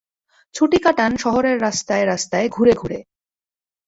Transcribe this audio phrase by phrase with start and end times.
[0.55, 2.99] ছুটি কাটান শহরের রাস্তায় রাস্তায় ঘুরে ঘুরে।